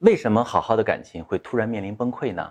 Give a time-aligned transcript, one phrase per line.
[0.00, 2.50] 为什么好好的感情会突然面临崩溃呢？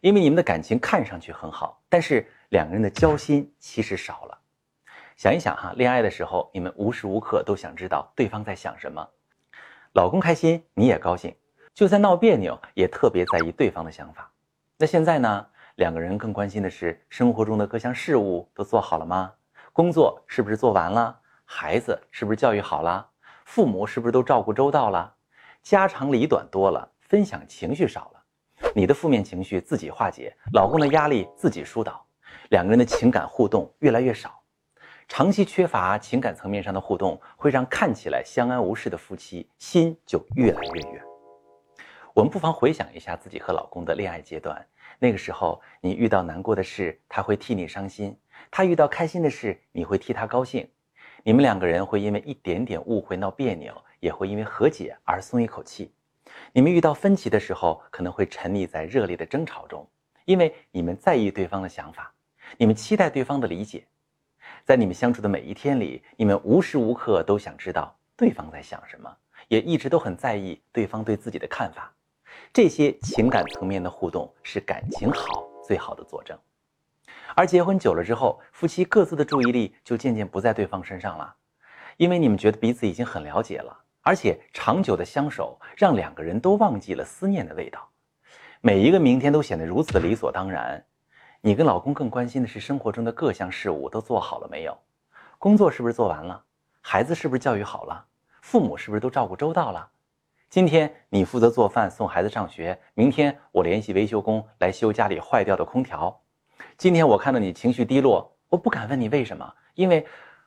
[0.00, 4.38] 因为你们的感情看上去很好，但是两个人的交心其实少了。
[5.16, 9.04] 想一想哈，恋爱的时候，你们无时无刻都想知道对方在想什么，
[9.94, 11.34] 老公开心你也高兴，
[11.74, 14.30] 就算闹别扭也特别在意对方的想法。
[14.78, 19.32] 那现在呢，两个人更关心的是生活中的各项事务都做好了吗？
[19.72, 21.18] 工作是不是做完了？
[21.44, 23.04] 孩子是不是教育好了？
[23.44, 25.12] 父母是不是都照顾周到了？
[25.64, 32.04] 家长里短多了，分享情绪少了，你的负面情绪自己化解，老公的压力自己疏导，
[32.50, 34.38] 两个人的情感互动越来越少，
[35.08, 41.02] 长期缺乏情感层面上的互动，会让看起来相安无事的夫妻心就越来越远。
[42.12, 44.62] 我们不妨回想一下自己和老公的恋爱阶段，
[44.98, 48.12] 那个时候你遇到难过的事，他会替你伤心；
[48.50, 50.68] 他遇到开心的事，你会替他高兴。
[51.24, 53.74] 你们两个人会因为一点点误会闹别扭。
[54.00, 55.90] 也会因为和解而松一口气。
[56.52, 59.88] 你们遇到分歧的时候，可能会沉溺在热烈的争吵中，
[60.26, 62.12] 因为你们在意对方的想法，
[62.58, 63.86] 你们期待对方的理解。
[64.62, 69.10] 在你们相处的每一天里，你们无时无刻都想知道对方在想什么，
[69.48, 71.90] 也一直都很在意对方对自己的看法。
[72.52, 76.38] 这些情感层面的互动是感情好最好的佐证。
[77.34, 81.34] 而结婚久了之后，夫妻各自的注意力就渐渐不在对方身上了，
[81.96, 83.76] 因为你们觉得彼此已经很了解了。
[84.02, 87.88] 而且长久的相守，让两个人都忘记了思念的味道，
[88.60, 90.84] 每一个明天都显得如此理所当然。
[91.40, 94.78] 你跟老公更关心的是生活中的各项事务都做好了没有，
[95.38, 96.44] 工作是不是做完了，
[96.82, 98.06] 孩子是不是教育好了，
[98.42, 99.90] 父母是不是都照顾周到了。
[100.50, 106.20] 今天你负责做饭送孩子上学，明天我联系维修工来修家里坏掉的空调。
[106.76, 110.04] 今天我看到你情绪低落，我不敢问你为什么，因为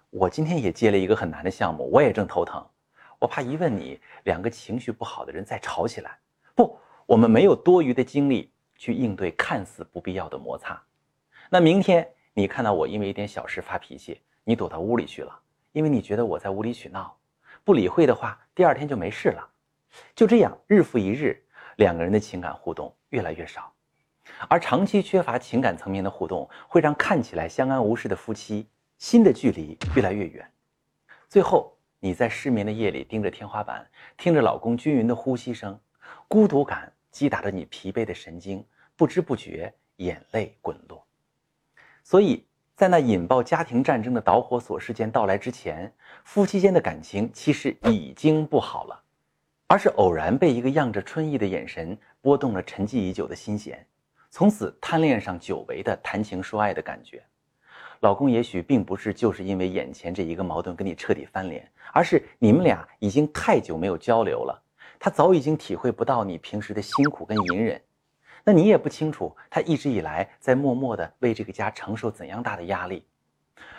[0.10, 2.66] 我今天也接了一个很难的项目，我也正头疼。
[3.18, 6.18] 我怕一问你，两个情绪不好的人再吵起来。
[6.54, 10.82] 不，我们没有多余的精力去应对看似不必要的摩擦。
[11.50, 15.40] 那明天你看到我因为一点小事发脾气，你躲到屋里去了，
[15.72, 17.16] 因为你觉得我在无理取闹。
[17.64, 19.50] 不理会的话，第二天就没事了。
[20.14, 21.42] 就这样，日复一日，
[21.78, 23.72] 两个人的情感互动越来越少，
[24.50, 28.68] 而长期缺乏情感层面的互动，会让看起来相安无事的夫妻
[28.98, 30.52] 心的距离越来越远，
[31.28, 31.74] 最后。
[32.00, 33.84] 你在失眠的夜里盯着天花板，
[34.18, 35.78] 听着老公均匀的呼吸声，
[36.28, 38.64] 孤独感击打着你疲惫的神经，
[38.96, 41.04] 不知不觉眼泪滚落。
[42.04, 42.46] 所以
[42.76, 45.92] 在那引爆家庭战争的导火索事件到来之前，
[46.24, 49.04] 夫妻间的感情其实已经不好了，
[49.66, 53.84] 而是偶然被一个漾着春意的眼神拨动了沉寂已久的心弦，
[54.38, 57.24] 从此贪恋上久违的谈情说爱的感觉。
[58.02, 64.64] 老公也许并不是就是因为眼前这一个矛盾跟你彻底翻脸，而是你们俩已经太久没有交流了，
[65.00, 67.82] 他早已经体会不到你平时的辛苦跟隐忍，
[68.44, 73.04] 那你也不清楚他一直以来在默默的为这个家承受怎样大的压力。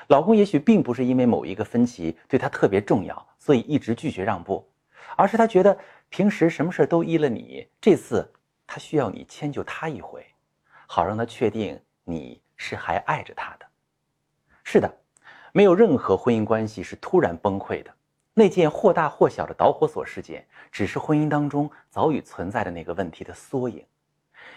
[0.09, 4.69] 老公也许并不是因为某一个分歧对他特别重要，所以一直拒绝让步，
[5.17, 8.29] 而是他觉得平时什么事都依了你，这次
[8.67, 10.27] 他需要你迁就他一回，
[10.91, 13.67] 好让他确定你是还爱着他的。
[14.65, 14.91] 是的，
[15.53, 17.95] 没有任何婚姻关系是突然崩溃的。
[18.33, 23.85] 那件或大或小的导火索事件，只是婚姻当中早已存在的那个问题的缩影。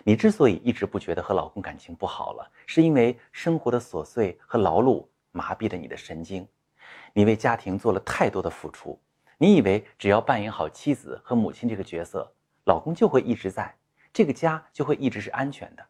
[0.06, 6.48] 你之所以一直不觉得和老公感情不好了，是因为生活的琐碎和劳碌麻痹了你的神经。
[7.12, 8.98] 你为家庭做了太多的付出，
[9.38, 12.32] 你以为只要扮演好妻子和母亲这个角色，
[12.64, 13.76] 老公就会一直在，
[14.14, 15.84] 这个家就会一直是安全的。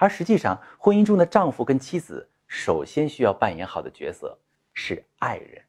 [0.00, 2.26] 而实际上，婚姻中的丈夫跟妻子。
[2.46, 4.36] 首先需要扮演好的角色
[4.72, 5.62] 是爱人，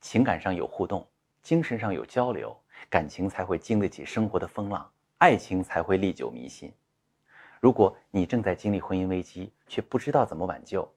[0.00, 1.04] 情感上有互动，
[1.42, 2.56] 精神上有交流，
[2.88, 6.72] 感情才会经得起生活的风浪，爱情才会历久弥新。
[7.60, 10.88] 如果你正在经历婚姻危机，却不知道怎么挽救，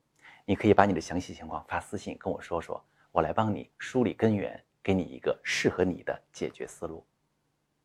[0.46, 2.80] 你可以把你的详细情况发私信跟我说说，
[3.12, 7.04] 我来帮你梳理根源，给你一个适合你的解决思路。